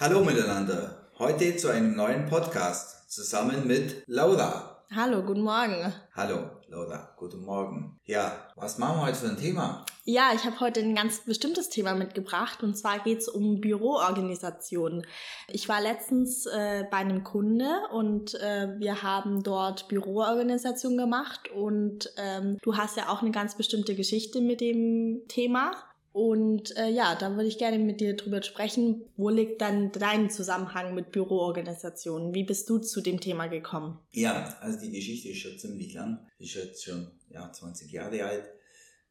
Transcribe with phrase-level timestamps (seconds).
[0.00, 1.10] Hallo miteinander.
[1.18, 4.82] Heute zu einem neuen Podcast zusammen mit Laura.
[4.96, 5.92] Hallo, guten Morgen.
[6.14, 6.38] Hallo
[6.68, 8.00] Laura, guten Morgen.
[8.04, 9.84] Ja, was machen wir heute für ein Thema?
[10.04, 15.04] Ja, ich habe heute ein ganz bestimmtes Thema mitgebracht und zwar geht es um Büroorganisation.
[15.48, 22.10] Ich war letztens äh, bei einem Kunde und äh, wir haben dort Büroorganisation gemacht und
[22.16, 25.72] ähm, du hast ja auch eine ganz bestimmte Geschichte mit dem Thema.
[26.12, 29.04] Und äh, ja, da würde ich gerne mit dir drüber sprechen.
[29.16, 32.34] Wo liegt dann dein Zusammenhang mit Büroorganisationen?
[32.34, 33.98] Wie bist du zu dem Thema gekommen?
[34.12, 36.26] Ja, also die Geschichte ist schon ziemlich lang.
[36.38, 38.50] Ist jetzt schon ja, 20 Jahre alt.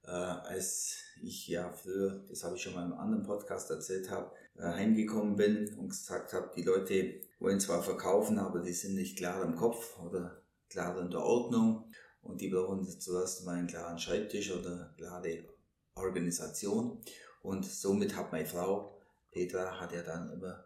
[0.03, 4.31] Äh, als ich ja früher, das habe ich schon mal im anderen Podcast erzählt habe,
[4.57, 9.17] äh, heimgekommen bin und gesagt habe, die Leute wollen zwar verkaufen, aber die sind nicht
[9.17, 13.99] klar im Kopf oder klar in der Ordnung und die brauchen zuerst mal einen klaren
[13.99, 15.43] Schreibtisch oder klare
[15.99, 17.01] Organisation.
[17.41, 18.99] Und somit hat meine Frau,
[19.31, 20.65] Petra, hat ja dann immer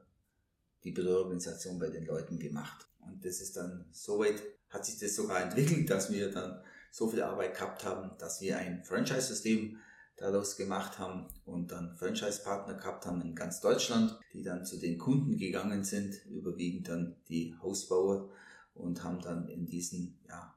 [0.83, 2.87] die Büroorganisation bei den Leuten gemacht.
[2.99, 6.61] Und das ist dann soweit, hat sich das sogar entwickelt, dass wir dann
[6.91, 9.77] so viel Arbeit gehabt haben, dass wir ein Franchise-System
[10.17, 14.97] daraus gemacht haben und dann Franchise-Partner gehabt haben in ganz Deutschland, die dann zu den
[14.97, 18.29] Kunden gegangen sind, überwiegend dann die Hausbauer
[18.75, 20.55] und haben dann in diesen ja,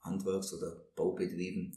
[0.00, 1.76] Handwerks- oder Baubetrieben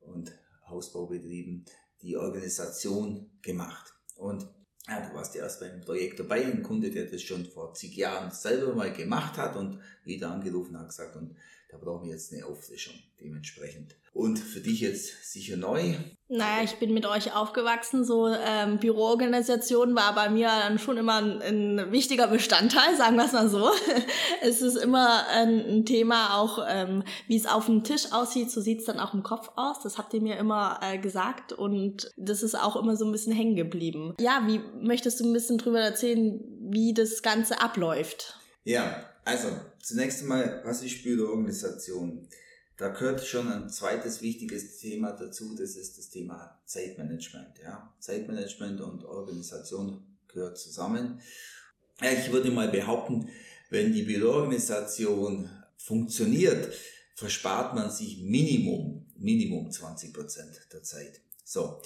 [0.00, 0.32] und
[0.68, 1.64] Hausbaubetrieben
[2.02, 3.94] die Organisation gemacht.
[4.16, 4.46] Und
[4.86, 7.96] ja, du warst ja erst beim Projekt dabei, ein Kunde, der das schon vor zig
[7.96, 11.34] Jahren selber mal gemacht hat und wieder angerufen hat gesagt, und
[11.70, 13.96] da brauchen wir jetzt eine Auffrischung dementsprechend.
[14.12, 15.94] Und für dich jetzt sicher neu.
[16.34, 18.04] Naja, ich bin mit euch aufgewachsen.
[18.04, 23.24] So ähm, Büroorganisation war bei mir dann schon immer ein, ein wichtiger Bestandteil, sagen wir
[23.24, 23.70] es mal so.
[24.42, 28.60] es ist immer ein, ein Thema, auch ähm, wie es auf dem Tisch aussieht, so
[28.60, 29.80] sieht es dann auch im Kopf aus.
[29.84, 33.32] Das habt ihr mir immer äh, gesagt und das ist auch immer so ein bisschen
[33.32, 34.14] hängen geblieben.
[34.18, 38.40] Ja, wie möchtest du ein bisschen drüber erzählen, wie das Ganze abläuft?
[38.64, 39.48] Ja, also
[39.80, 42.26] zunächst einmal, was ist Büroorganisation?
[42.76, 47.58] Da gehört schon ein zweites wichtiges Thema dazu, das ist das Thema Zeitmanagement.
[47.62, 47.94] Ja?
[48.00, 51.20] Zeitmanagement und Organisation gehört zusammen.
[52.00, 53.28] Ich würde mal behaupten,
[53.70, 56.74] wenn die Büroorganisation funktioniert,
[57.14, 61.20] verspart man sich Minimum, Minimum 20 Prozent der Zeit.
[61.44, 61.80] So.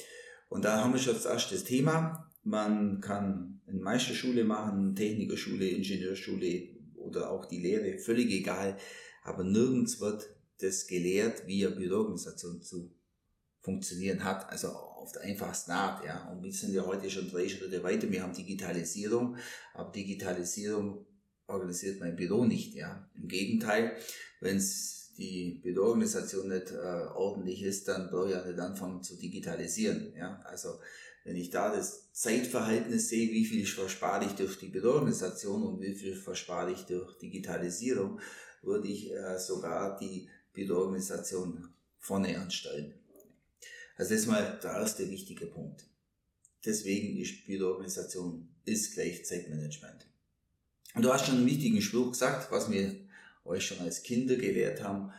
[0.49, 2.31] Und da haben wir schon das erste Thema.
[2.43, 8.79] Man kann eine Meisterschule machen, Technikerschule, Ingenieurschule oder auch die Lehre, völlig egal.
[9.23, 10.31] Aber nirgends wird
[10.61, 12.95] das gelehrt, wie eine Büroorganisation zu
[13.61, 16.29] funktionieren hat, also auf der einfachsten Art, ja.
[16.31, 18.11] Und wir sind ja heute schon drei Schritte weiter.
[18.11, 19.37] Wir haben Digitalisierung,
[19.75, 21.07] aber Digitalisierung
[21.47, 23.09] organisiert mein Büro nicht, ja.
[23.15, 23.97] Im Gegenteil,
[24.41, 24.63] wenn
[25.17, 30.41] die Büroorganisation nicht äh, ordentlich ist, dann brauche ich ja nicht anfangen zu digitalisieren, ja.
[30.45, 30.79] Also
[31.25, 35.95] wenn ich da das Zeitverhältnis sehe, wie viel verspare ich durch die Büroorganisation und wie
[35.95, 38.21] viel verspare ich durch Digitalisierung,
[38.63, 40.29] würde ich äh, sogar die
[40.77, 42.95] Organisation vorne anstellen.
[43.97, 45.85] Also das ist mal der erste wichtige Punkt.
[46.65, 50.07] Deswegen ist Bildorganisation ist gleich Zeitmanagement.
[50.95, 52.97] Und du hast schon einen wichtigen Spruch gesagt, was wir
[53.45, 55.13] euch schon als Kinder gelehrt haben.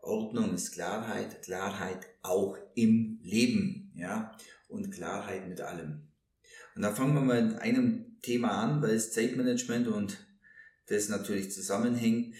[0.00, 4.36] Ordnung ist Klarheit, Klarheit auch im Leben, ja,
[4.68, 6.02] und Klarheit mit allem.
[6.74, 10.18] Und da fangen wir mal mit einem Thema an, weil es Zeitmanagement und
[10.86, 12.34] das natürlich zusammenhängt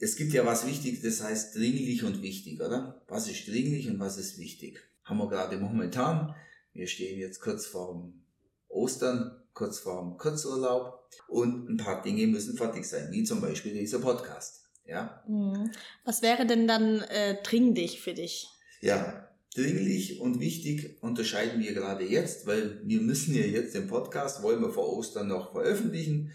[0.00, 3.02] es gibt ja was wichtig, das heißt dringlich und wichtig, oder?
[3.06, 4.80] Was ist dringlich und was ist wichtig?
[5.04, 6.34] Haben wir gerade momentan.
[6.72, 8.22] Wir stehen jetzt kurz vorm
[8.68, 13.98] Ostern, kurz vorm Kurzurlaub und ein paar Dinge müssen fertig sein, wie zum Beispiel dieser
[13.98, 14.64] Podcast.
[14.86, 15.22] Ja?
[15.28, 15.70] Mhm.
[16.04, 18.48] Was wäre denn dann äh, dringlich für dich?
[18.80, 24.42] Ja, dringlich und wichtig unterscheiden wir gerade jetzt, weil wir müssen ja jetzt den Podcast,
[24.42, 26.32] wollen wir vor Ostern noch veröffentlichen,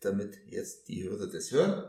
[0.00, 1.84] damit jetzt die Hörer das hören.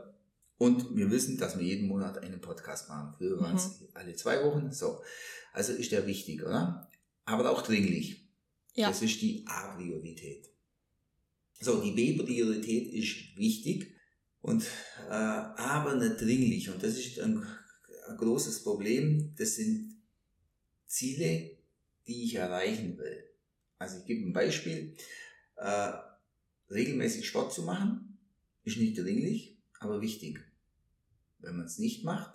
[0.57, 3.13] Und wir wissen, dass wir jeden Monat einen Podcast machen.
[3.17, 3.87] Früher waren es mhm.
[3.93, 4.71] alle zwei Wochen.
[4.71, 5.01] So.
[5.53, 6.89] Also ist der wichtig, oder?
[7.25, 8.27] Aber auch dringlich.
[8.73, 8.89] Ja.
[8.89, 10.49] Das ist die A-Priorität.
[11.59, 13.95] So, die B-Priorität ist wichtig
[14.41, 14.63] und
[15.09, 16.69] äh, aber nicht dringlich.
[16.69, 17.43] Und das ist ein,
[18.07, 19.33] ein großes Problem.
[19.37, 19.95] Das sind
[20.85, 21.57] Ziele,
[22.07, 23.23] die ich erreichen will.
[23.79, 24.95] Also ich gebe ein Beispiel.
[25.55, 25.93] Äh,
[26.69, 28.17] regelmäßig Sport zu machen,
[28.63, 30.43] ist nicht dringlich, aber wichtig.
[31.39, 32.33] Wenn man es nicht macht,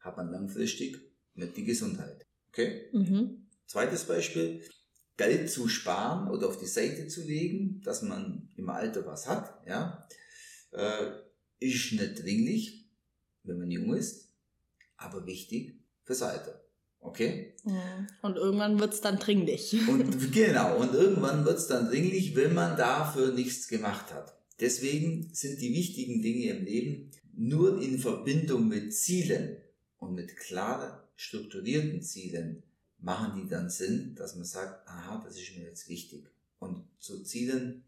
[0.00, 0.98] hat man langfristig
[1.34, 2.26] nicht die Gesundheit.
[2.48, 2.88] Okay?
[2.92, 3.46] Mhm.
[3.66, 4.62] Zweites Beispiel,
[5.16, 9.66] Geld zu sparen oder auf die Seite zu legen, dass man im Alter was hat,
[9.66, 10.08] ja,
[10.72, 11.10] äh,
[11.58, 12.90] ist nicht dringlich,
[13.42, 14.32] wenn man jung ist,
[14.96, 16.64] aber wichtig fürs Alter.
[17.00, 17.54] Okay?
[18.22, 19.74] Und irgendwann wird es dann dringlich.
[19.88, 24.36] Und genau, und irgendwann wird es dann dringlich, wenn man dafür nichts gemacht hat.
[24.60, 29.56] Deswegen sind die wichtigen Dinge im Leben nur in Verbindung mit Zielen
[29.98, 32.62] und mit klaren, strukturierten Zielen
[32.98, 36.26] machen die dann Sinn, dass man sagt, aha, das ist mir jetzt wichtig.
[36.58, 37.84] Und zu Zielen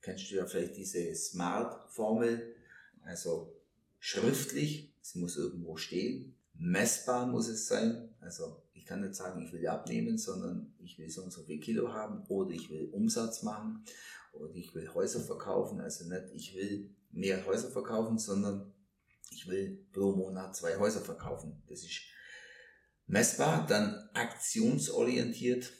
[0.00, 2.54] kennst du ja vielleicht diese Smart-Formel,
[3.02, 3.52] also
[3.98, 9.52] schriftlich, es muss irgendwo stehen, messbar muss es sein, also ich kann nicht sagen, ich
[9.52, 13.42] will abnehmen, sondern ich will so und so viel Kilo haben oder ich will Umsatz
[13.42, 13.84] machen
[14.32, 18.74] oder ich will Häuser verkaufen, also nicht ich will mehr Häuser verkaufen, sondern
[19.30, 21.62] ich will pro Monat zwei Häuser verkaufen.
[21.68, 22.00] Das ist
[23.06, 25.72] messbar, dann aktionsorientiert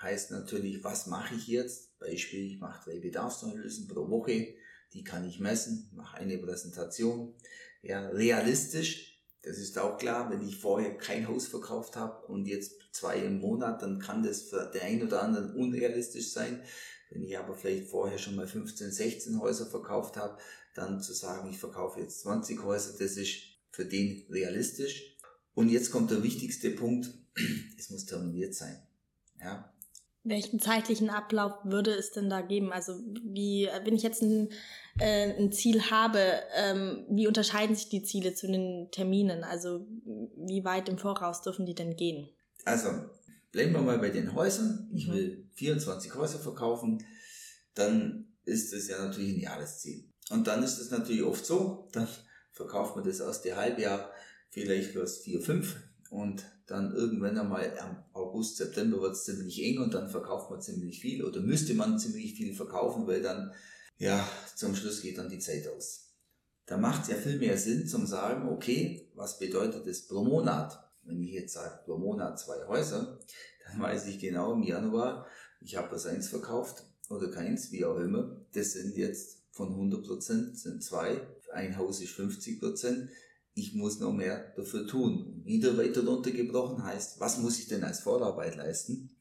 [0.00, 1.98] heißt natürlich, was mache ich jetzt?
[1.98, 4.54] Beispiel, ich mache drei Bedarfsanalysen pro Woche,
[4.92, 7.34] die kann ich messen, mache eine Präsentation.
[7.82, 12.74] Ja, realistisch, das ist auch klar, wenn ich vorher kein Haus verkauft habe und jetzt
[12.92, 16.62] zwei im Monat, dann kann das für den einen oder anderen unrealistisch sein.
[17.14, 20.36] Wenn ich aber vielleicht vorher schon mal 15, 16 Häuser verkauft habe,
[20.74, 23.36] dann zu sagen, ich verkaufe jetzt 20 Häuser, das ist
[23.70, 25.16] für den realistisch.
[25.54, 27.08] Und jetzt kommt der wichtigste Punkt,
[27.78, 28.76] es muss terminiert sein.
[29.40, 29.74] Ja,
[30.24, 32.72] welchen zeitlichen Ablauf würde es denn da geben?
[32.72, 34.48] Also wie, wenn ich jetzt ein,
[34.98, 36.18] äh, ein Ziel habe,
[36.56, 39.44] ähm, wie unterscheiden sich die Ziele zu den Terminen?
[39.44, 39.86] Also
[40.36, 42.30] wie weit im Voraus dürfen die denn gehen?
[42.64, 42.88] Also
[43.52, 44.90] bleiben wir mal bei den Häusern.
[44.94, 45.12] Ich mhm.
[45.12, 47.04] will 24 Häuser verkaufen.
[47.74, 50.04] Dann ist es ja natürlich ein Jahresziel.
[50.30, 52.08] Und dann ist es natürlich oft so, dann
[52.52, 54.10] verkauft man das erste Halbjahr
[54.50, 55.76] vielleicht bloß vier, fünf
[56.10, 60.62] und dann irgendwann einmal am August, September wird es ziemlich eng und dann verkauft man
[60.62, 63.52] ziemlich viel oder müsste man ziemlich viel verkaufen, weil dann,
[63.98, 66.12] ja, zum Schluss geht dann die Zeit aus.
[66.66, 70.80] Da macht es ja viel mehr Sinn zum sagen, okay, was bedeutet das pro Monat?
[71.02, 73.18] Wenn ich jetzt sage, pro Monat zwei Häuser,
[73.66, 75.26] dann weiß ich genau im Januar,
[75.64, 78.40] ich habe das eins verkauft oder keins, wie auch immer.
[78.52, 81.26] Das sind jetzt von 100 Prozent, sind zwei.
[81.52, 83.10] Ein Haus ist 50 Prozent
[83.54, 85.42] ich muss noch mehr dafür tun.
[85.44, 89.16] Wieder weiter runtergebrochen heißt, was muss ich denn als Vorarbeit leisten,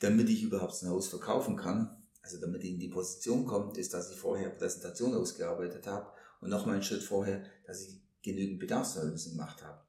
[0.00, 2.02] damit ich überhaupt ein Haus verkaufen kann?
[2.22, 6.06] Also damit ich in die Position kommt, ist, dass ich vorher Präsentation ausgearbeitet habe
[6.40, 9.80] und nochmal einen Schritt vorher, dass ich genügend Bedarfsanalysen gemacht habe.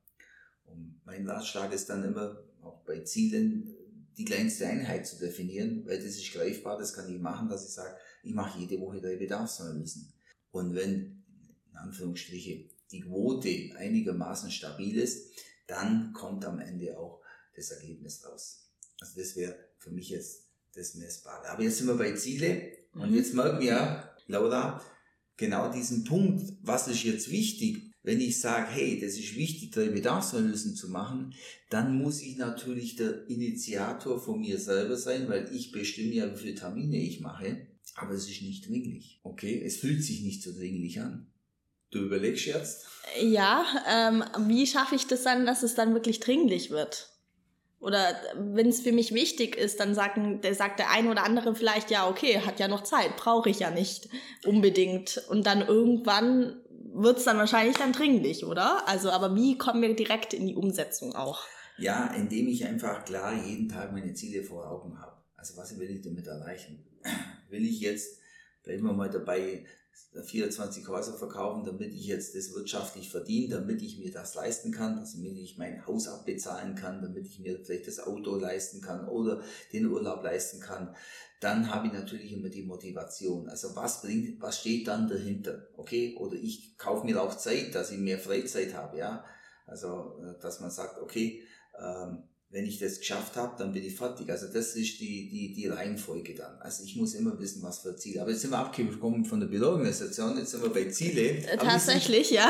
[0.65, 3.75] Und mein Ratschlag ist dann immer, auch bei Zielen,
[4.17, 7.73] die kleinste Einheit zu definieren, weil das ist greifbar, das kann ich machen, dass ich
[7.73, 10.13] sage, ich mache jede Woche drei Bedarfsanalysen.
[10.51, 11.23] Und wenn,
[11.69, 15.33] in Anführungsstriche, die Quote einigermaßen stabil ist,
[15.67, 17.21] dann kommt am Ende auch
[17.56, 18.69] das Ergebnis raus.
[19.01, 21.50] Also das wäre für mich jetzt das Messbare.
[21.50, 23.17] Aber jetzt sind wir bei Ziele und mhm.
[23.17, 24.81] jetzt merken wir, Laura,
[25.38, 27.91] genau diesen Punkt, was ist jetzt wichtig?
[28.06, 31.34] Wenn ich sage, hey, das ist wichtig, drei Bedarfsanalysen zu machen,
[31.72, 36.38] dann muss ich natürlich der Initiator von mir selber sein, weil ich bestimme ja, wie
[36.38, 37.66] viele Termine ich mache.
[37.96, 39.19] Aber es ist nicht dringlich.
[39.24, 41.25] Okay, es fühlt sich nicht so dringlich an.
[41.90, 42.86] Du überlegst jetzt?
[43.22, 47.10] Ja, ähm, wie schaffe ich das dann, dass es dann wirklich dringlich wird?
[47.80, 51.56] Oder wenn es für mich wichtig ist, dann sagen, der sagt der eine oder andere
[51.56, 54.10] vielleicht, ja, okay, hat ja noch Zeit, brauche ich ja nicht
[54.44, 55.24] unbedingt.
[55.29, 56.62] Und dann irgendwann
[56.96, 58.88] wird es dann wahrscheinlich dann dringlich, oder?
[58.88, 61.42] Also, aber wie kommen wir direkt in die Umsetzung auch?
[61.78, 65.18] Ja, indem ich einfach klar jeden Tag meine Ziele vor Augen habe.
[65.36, 66.86] Also was will ich damit erreichen?
[67.50, 68.20] Will ich jetzt,
[68.65, 69.65] bleiben wir mal dabei,
[70.24, 74.95] 24 Häuser verkaufen, damit ich jetzt das wirtschaftlich verdiene, damit ich mir das leisten kann,
[74.95, 79.41] damit ich mein Haus abbezahlen kann, damit ich mir vielleicht das Auto leisten kann oder
[79.72, 80.95] den Urlaub leisten kann,
[81.39, 83.50] dann habe ich natürlich immer die Motivation.
[83.50, 85.67] Also was bringt, was steht dann dahinter?
[85.77, 86.15] Okay?
[86.17, 89.25] Oder ich kaufe mir auch Zeit, dass ich mehr Freizeit habe, ja.
[89.65, 91.43] Also, äh, dass man sagt, okay,
[91.79, 94.30] ähm, wenn ich das geschafft habe, dann bin ich fertig.
[94.30, 96.58] Also das ist die, die, die Reihenfolge dann.
[96.62, 98.22] Also ich muss immer wissen, was für Ziele.
[98.22, 101.22] Aber jetzt sind wir abgekommen von der Bildorganisation, jetzt sind wir bei Ziele.
[101.22, 102.50] Äh, tatsächlich, sind, ja.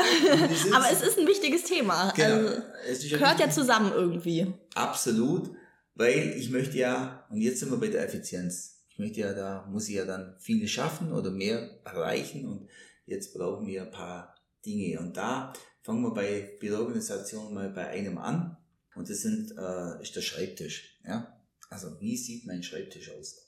[0.72, 2.12] Aber es ist ein wichtiges Thema.
[2.14, 2.34] Genau.
[2.34, 4.46] Also, es gehört ja zusammen irgendwie.
[4.74, 5.50] Absolut,
[5.94, 8.84] weil ich möchte ja, und jetzt sind wir bei der Effizienz.
[8.88, 12.68] Ich möchte ja, da muss ich ja dann viele schaffen oder mehr erreichen und
[13.06, 14.34] jetzt brauchen wir ein paar
[14.64, 15.00] Dinge.
[15.00, 18.56] Und da fangen wir bei Bildorganisation mal bei einem an
[18.96, 20.98] und das sind, äh, ist der Schreibtisch.
[21.06, 21.40] Ja?
[21.70, 23.42] Also wie sieht mein Schreibtisch aus?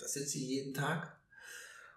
[0.00, 1.20] Da sitze ich jeden Tag.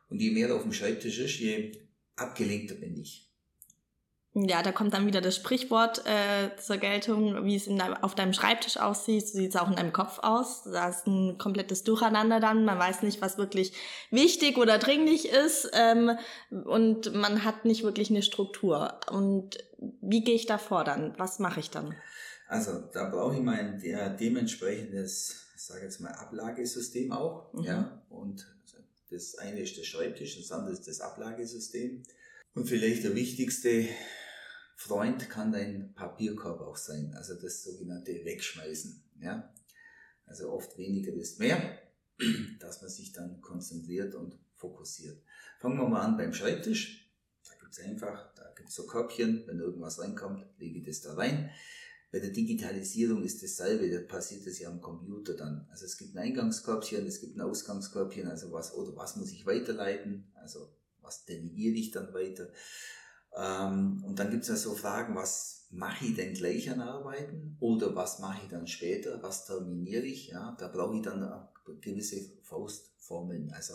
[0.09, 1.71] Und je mehr auf dem Schreibtisch ist, je
[2.15, 3.29] abgelenkter bin ich.
[4.35, 8.15] Ja, da kommt dann wieder das Sprichwort äh, zur Geltung, wie es in deinem, auf
[8.15, 10.63] deinem Schreibtisch aussieht, so sieht es auch in deinem Kopf aus.
[10.63, 12.65] Da ist ein komplettes Durcheinander dann.
[12.65, 13.73] Man weiß nicht, was wirklich
[14.09, 16.17] wichtig oder dringlich ist ähm,
[16.49, 18.99] und man hat nicht wirklich eine Struktur.
[19.11, 19.59] Und
[20.01, 21.13] wie gehe ich da vor dann?
[21.19, 21.95] Was mache ich dann?
[22.53, 27.51] Also da brauche ich mein der, dementsprechendes, sage jetzt mal, Ablagesystem auch.
[27.51, 27.63] Mhm.
[27.63, 28.05] Ja?
[28.09, 28.45] Und
[29.09, 32.03] das eine ist der Schreibtisch, das andere ist das Ablagesystem.
[32.53, 33.87] Und vielleicht der wichtigste
[34.75, 39.03] Freund kann dein Papierkorb auch sein, also das sogenannte Wegschmeißen.
[39.19, 39.51] Ja?
[40.27, 41.79] Also oft weniger ist mehr,
[42.59, 45.19] dass man sich dann konzentriert und fokussiert.
[45.59, 47.11] Fangen wir mal an beim Schreibtisch.
[47.49, 51.01] Da gibt es einfach, da gibt es so Körbchen, wenn irgendwas reinkommt, lege ich das
[51.01, 51.49] da rein.
[52.13, 55.65] Bei der Digitalisierung ist dasselbe, da passiert das ja am Computer dann.
[55.71, 59.47] Also es gibt ein Eingangskörbchen, es gibt ein Ausgangskörbchen, also was, oder was muss ich
[59.47, 60.59] weiterleiten, also
[61.01, 62.49] was delegiere ich dann weiter.
[63.35, 67.57] Ähm, und dann gibt es ja so Fragen, was mache ich denn gleich an Arbeiten
[67.59, 71.47] oder was mache ich dann später, was terminiere ich, ja, da brauche ich dann
[71.81, 73.51] gewisse Faustformeln.
[73.53, 73.73] Also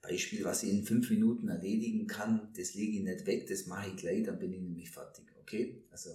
[0.00, 3.88] Beispiel, was ich in fünf Minuten erledigen kann, das lege ich nicht weg, das mache
[3.88, 5.24] ich gleich, dann bin ich nämlich fertig.
[5.40, 5.82] Okay?
[5.90, 6.10] Also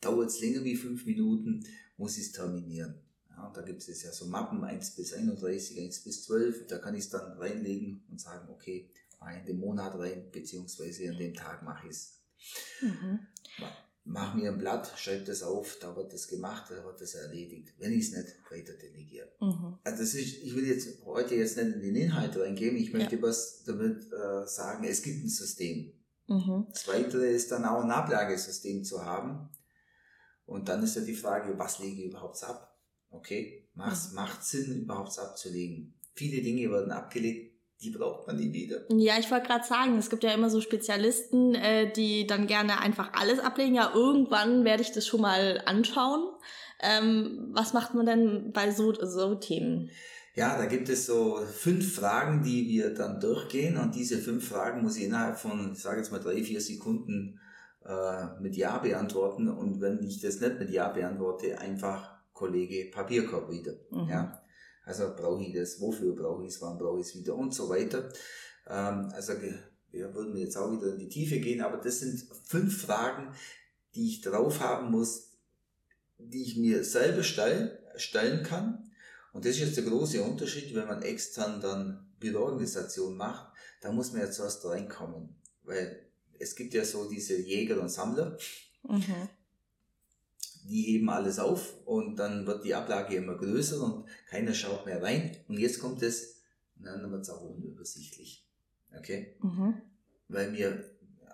[0.00, 1.64] dauert es länger wie fünf Minuten,
[1.96, 2.94] muss ich es terminieren.
[3.30, 6.94] Ja, da gibt es ja so Mappen 1 bis 31, 1 bis 12, da kann
[6.94, 8.90] ich es dann reinlegen und sagen, okay,
[9.38, 12.20] in den Monat rein, beziehungsweise an dem Tag mache ich es.
[12.80, 13.20] Mhm.
[14.04, 17.74] Mach mir ein Blatt, schreib das auf, da wird das gemacht, da wird das erledigt.
[17.78, 19.28] Wenn ich es nicht weiter delegiere.
[19.40, 19.78] Mhm.
[19.84, 23.16] Also das ist, ich will jetzt heute jetzt nicht in den Inhalt reingehen, ich möchte
[23.16, 23.22] ja.
[23.22, 25.92] was damit äh, sagen, es gibt ein System.
[26.26, 26.66] Mhm.
[26.70, 29.50] Das Weitere ist dann auch ein Ablagesystem zu haben.
[30.50, 32.76] Und dann ist ja die Frage, was lege ich überhaupt ab?
[33.10, 34.16] Okay, macht, mhm.
[34.16, 35.94] macht Sinn, überhaupt abzulegen?
[36.14, 38.84] Viele Dinge werden abgelegt, die braucht man nie wieder.
[38.90, 42.80] Ja, ich wollte gerade sagen, es gibt ja immer so Spezialisten, äh, die dann gerne
[42.80, 43.76] einfach alles ablegen.
[43.76, 46.28] Ja, irgendwann werde ich das schon mal anschauen.
[46.80, 49.90] Ähm, was macht man denn bei so, so Themen?
[50.34, 54.82] Ja, da gibt es so fünf Fragen, die wir dann durchgehen und diese fünf Fragen
[54.82, 57.40] muss ich innerhalb von, ich sage jetzt mal drei, vier Sekunden
[57.84, 63.50] äh, mit Ja beantworten und wenn ich das nicht mit Ja beantworte, einfach Kollege Papierkorb
[63.50, 63.74] wieder.
[63.90, 64.08] Mhm.
[64.08, 64.42] Ja.
[64.84, 67.68] Also brauche ich das, wofür brauche ich es, wann brauche ich es wieder und so
[67.68, 68.08] weiter.
[68.66, 69.34] Ähm, also
[69.92, 73.34] wir würden jetzt auch wieder in die Tiefe gehen, aber das sind fünf Fragen,
[73.94, 75.38] die ich drauf haben muss,
[76.18, 78.90] die ich mir selber stellen, stellen kann.
[79.32, 84.12] Und das ist jetzt der große Unterschied, wenn man extern dann Büroorganisation macht, da muss
[84.12, 85.36] man ja zuerst reinkommen.
[85.62, 86.09] Weil
[86.40, 88.36] es gibt ja so diese Jäger und Sammler.
[88.82, 89.28] Mhm
[90.64, 95.02] die heben alles auf und dann wird die Ablage immer größer und keiner schaut mehr
[95.02, 95.36] rein.
[95.48, 96.40] Und jetzt kommt es,
[96.76, 98.46] und dann wird es auch unübersichtlich.
[98.96, 99.36] Okay?
[99.42, 99.74] Mhm.
[100.28, 100.84] Weil wir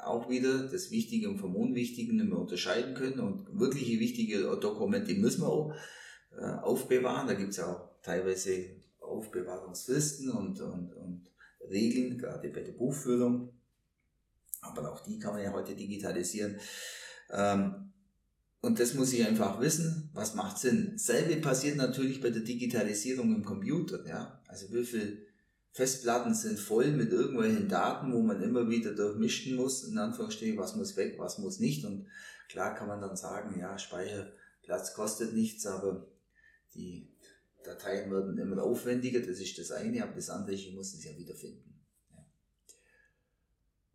[0.02, 5.48] auch wieder das Wichtige vom Unwichtigen immer unterscheiden können und wirkliche wichtige Dokumente müssen wir
[5.48, 5.74] auch
[6.36, 7.26] äh, aufbewahren.
[7.26, 11.30] Da gibt es ja auch teilweise Aufbewahrungsfristen und, und, und
[11.68, 13.52] Regeln, gerade bei der Buchführung.
[14.74, 16.56] Aber auch die kann man ja heute digitalisieren.
[17.30, 17.92] Ähm,
[18.62, 20.98] und das muss ich einfach wissen, was macht Sinn.
[20.98, 24.04] Selbe passiert natürlich bei der Digitalisierung im Computer.
[24.06, 24.42] Ja?
[24.48, 25.18] Also wie viele
[25.72, 30.74] Festplatten sind voll mit irgendwelchen Daten, wo man immer wieder durchmischen muss, in Anführungsstrichen, was
[30.74, 31.84] muss weg, was muss nicht.
[31.84, 32.06] Und
[32.48, 36.08] klar kann man dann sagen, ja, Speicherplatz kostet nichts, aber
[36.74, 37.12] die
[37.62, 41.16] Dateien werden immer aufwendiger, das ist das eine, aber das andere, ich muss es ja
[41.16, 41.75] wiederfinden.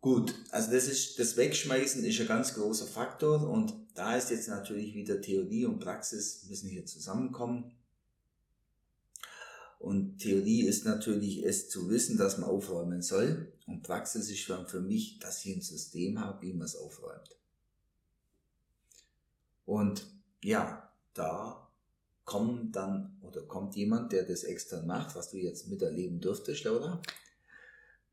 [0.02, 4.48] Gut, also das ist, das Wegschmeißen ist ein ganz großer Faktor und da ist jetzt
[4.48, 7.70] natürlich wieder Theorie und Praxis müssen hier zusammenkommen.
[9.78, 13.52] Und Theorie ist natürlich es zu wissen, dass man aufräumen soll.
[13.68, 17.36] Und Praxis ist dann für mich, dass ich ein System habe, wie man es aufräumt.
[19.66, 20.04] Und
[20.42, 21.68] ja, da
[22.24, 27.00] kommt dann oder kommt jemand, der das extern macht, was du jetzt miterleben dürftest, Laura.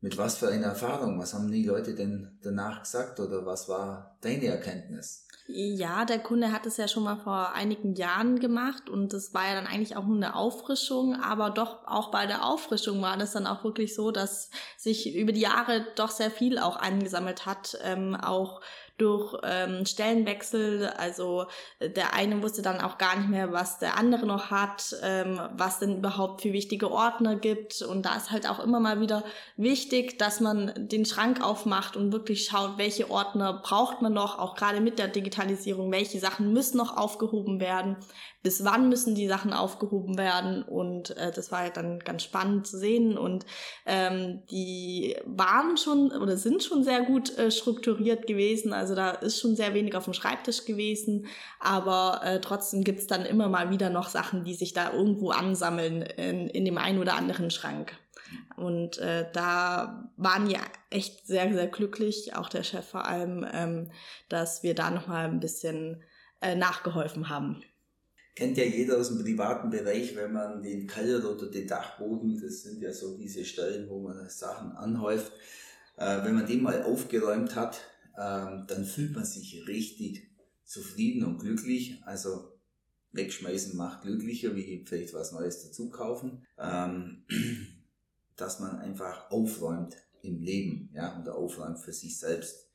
[0.02, 1.20] Mit was für einer Erfahrung?
[1.20, 5.26] Was haben die Leute denn danach gesagt oder was war deine Erkenntnis?
[5.46, 9.48] Ja, der Kunde hat es ja schon mal vor einigen Jahren gemacht und das war
[9.48, 13.32] ja dann eigentlich auch nur eine Auffrischung, aber doch auch bei der Auffrischung war das
[13.32, 17.76] dann auch wirklich so, dass sich über die Jahre doch sehr viel auch angesammelt hat,
[17.82, 18.60] ähm, auch
[19.00, 20.88] durch ähm, Stellenwechsel.
[20.96, 21.46] Also
[21.78, 25.40] äh, der eine wusste dann auch gar nicht mehr, was der andere noch hat, ähm,
[25.56, 27.82] was denn überhaupt für wichtige Ordner gibt.
[27.82, 29.24] Und da ist halt auch immer mal wieder
[29.56, 34.54] wichtig, dass man den Schrank aufmacht und wirklich schaut, welche Ordner braucht man noch, auch
[34.54, 37.96] gerade mit der Digitalisierung, welche Sachen müssen noch aufgehoben werden,
[38.42, 40.62] bis wann müssen die Sachen aufgehoben werden.
[40.62, 43.18] Und äh, das war halt dann ganz spannend zu sehen.
[43.18, 43.44] Und
[43.86, 48.72] ähm, die waren schon oder sind schon sehr gut äh, strukturiert gewesen.
[48.72, 51.26] Also da ist schon sehr wenig auf dem Schreibtisch gewesen.
[51.58, 56.02] Aber äh, trotzdem gibt's dann immer mal wieder noch Sachen, die sich da irgendwo ansammeln
[56.02, 57.92] in, in dem einen oder anderen Schrank.
[58.56, 60.56] Und äh, da waren die
[60.90, 63.90] echt sehr, sehr glücklich, auch der Chef vor allem, ähm,
[64.28, 66.02] dass wir da nochmal ein bisschen
[66.40, 67.62] äh, nachgeholfen haben.
[68.36, 72.62] Kennt ja jeder aus dem privaten Bereich, wenn man den Keller oder den Dachboden, das
[72.62, 75.32] sind ja so diese Stellen, wo man Sachen anhäuft,
[75.96, 77.80] äh, wenn man den mal aufgeräumt hat,
[78.16, 80.30] äh, dann fühlt man sich richtig
[80.64, 82.00] zufrieden und glücklich.
[82.04, 82.58] Also
[83.12, 86.46] wegschmeißen macht glücklicher, wie vielleicht was Neues dazu kaufen.
[86.58, 87.24] Ähm,
[88.36, 92.70] dass man einfach aufräumt im Leben, ja, oder aufräumt für sich selbst.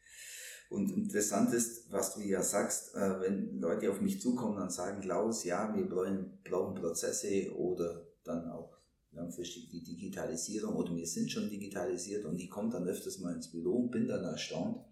[0.69, 5.01] Und interessant ist, was du ja sagst, äh, wenn Leute auf mich zukommen und sagen,
[5.01, 8.75] Klaus, ja, wir brauchen, brauchen Prozesse oder dann auch
[9.11, 13.51] langfristig die Digitalisierung oder wir sind schon digitalisiert und die kommt dann öfters mal ins
[13.51, 14.85] Büro und bin dann erstaunt,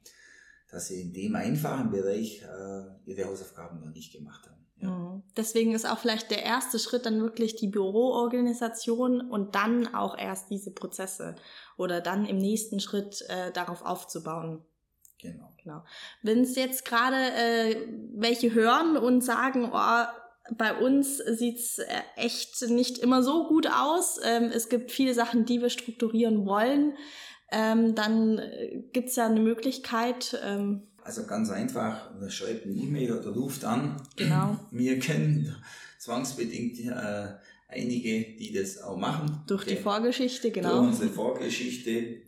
[0.74, 4.66] dass sie in dem einfachen Bereich äh, ihre Hausaufgaben noch nicht gemacht haben.
[4.78, 4.90] Ja.
[4.90, 5.24] Mhm.
[5.38, 10.50] Deswegen ist auch vielleicht der erste Schritt dann wirklich die Büroorganisation und dann auch erst
[10.50, 11.36] diese Prozesse
[11.78, 14.66] oder dann im nächsten Schritt äh, darauf aufzubauen.
[15.22, 15.54] Genau.
[15.64, 15.86] genau.
[16.24, 20.06] Wenn es jetzt gerade äh, welche hören und sagen, oh,
[20.58, 24.20] bei uns sieht's äh, echt nicht immer so gut aus.
[24.24, 26.98] Ähm, es gibt viele Sachen, die wir strukturieren wollen.
[27.54, 33.32] Ähm, dann äh, gibt's ja eine Möglichkeit, ähm, also ganz einfach, schreibt eine E-Mail oder
[33.32, 34.02] ruft an.
[34.16, 34.58] Genau.
[34.72, 35.56] Wir kennen
[36.00, 37.34] zwangsbedingt äh,
[37.68, 39.44] einige, die das auch machen.
[39.48, 40.78] Durch die Vorgeschichte, genau.
[40.78, 41.92] Durch unsere Vorgeschichte.
[41.92, 42.22] Äh,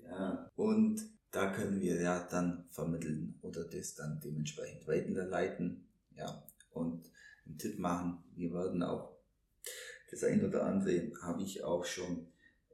[0.55, 1.01] und
[1.31, 5.87] da können wir ja dann vermitteln oder das dann dementsprechend weiterleiten.
[6.15, 7.09] Ja, und
[7.45, 8.23] einen Tipp machen.
[8.35, 9.15] Wir werden auch
[10.11, 12.27] das ein oder andere habe ich auch schon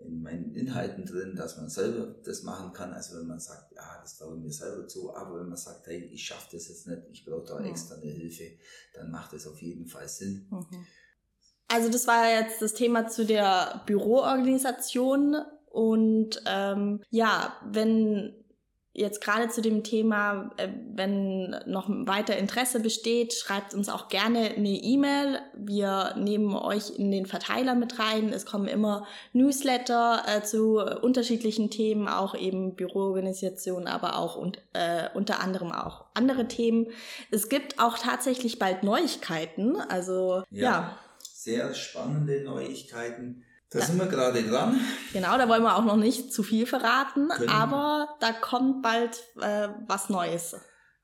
[0.05, 2.93] in meinen Inhalten drin, dass man selber das machen kann.
[2.93, 5.87] Also wenn man sagt, ja, das traue ich mir selber zu, aber wenn man sagt,
[5.87, 8.51] hey, ich schaffe das jetzt nicht, ich brauche da externe Hilfe,
[8.93, 10.47] dann macht das auf jeden Fall Sinn.
[10.49, 10.85] Mhm.
[11.67, 15.37] Also das war jetzt das Thema zu der Büroorganisation
[15.69, 18.40] und ähm, ja, wenn
[18.93, 24.55] jetzt gerade zu dem Thema, äh, wenn noch weiter Interesse besteht, schreibt uns auch gerne
[24.55, 25.39] eine E-Mail.
[25.55, 28.33] Wir nehmen euch in den Verteiler mit rein.
[28.33, 35.07] Es kommen immer Newsletter äh, zu unterschiedlichen Themen, auch eben Büroorganisation, aber auch und, äh,
[35.13, 36.87] unter anderem auch andere Themen.
[37.31, 39.77] Es gibt auch tatsächlich bald Neuigkeiten.
[39.77, 40.97] Also ja, ja.
[41.31, 43.45] sehr spannende Neuigkeiten.
[43.71, 44.79] Da, da sind wir gerade dran.
[45.13, 47.49] Genau, da wollen wir auch noch nicht zu viel verraten, Können.
[47.49, 50.55] aber da kommt bald äh, was Neues.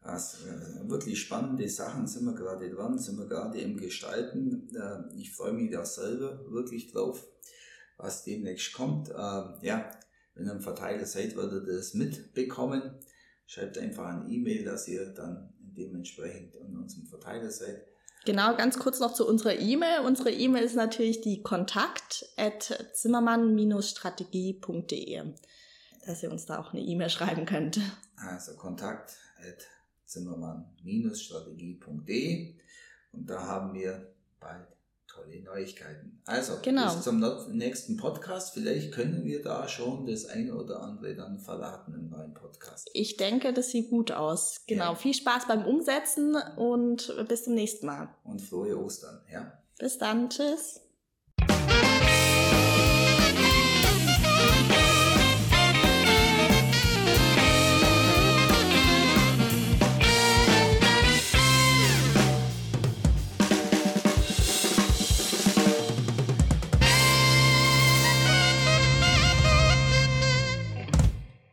[0.01, 4.69] Das, äh, wirklich spannende Sachen sind wir gerade dran, sind wir gerade im Gestalten.
[4.75, 7.25] Äh, ich freue mich da selber wirklich drauf,
[7.97, 9.09] was demnächst kommt.
[9.09, 9.89] Äh, ja,
[10.35, 12.99] wenn ihr im Verteiler seid, werdet ihr das mitbekommen.
[13.45, 17.85] Schreibt einfach eine E-Mail, dass ihr dann dementsprechend in unserem Verteiler seid.
[18.27, 20.01] Genau, ganz kurz noch zu unserer E-Mail.
[20.01, 25.33] Unsere E-Mail ist natürlich die kontakt at zimmermann-strategie.de,
[26.05, 27.79] dass ihr uns da auch eine E-Mail schreiben könnt.
[28.17, 29.65] Also kontakt at
[30.03, 32.55] zimmermann-strategie.de
[33.13, 34.67] und da haben wir bald
[35.07, 36.21] tolle Neuigkeiten.
[36.25, 36.93] Also, genau.
[36.93, 38.53] bis zum nächsten Podcast.
[38.53, 42.89] Vielleicht können wir da schon das eine oder andere dann verraten im neuen Podcast.
[42.93, 44.61] Ich denke, das sieht gut aus.
[44.67, 44.91] Genau.
[44.91, 44.95] Ja.
[44.95, 48.09] Viel Spaß beim Umsetzen und bis zum nächsten Mal.
[48.23, 49.57] Und frohe Ostern, ja.
[49.79, 50.29] Bis dann.
[50.29, 50.86] Tschüss.